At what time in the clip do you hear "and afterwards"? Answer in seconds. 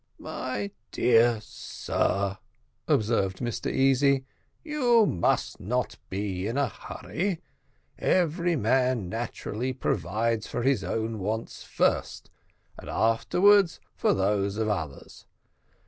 12.79-13.79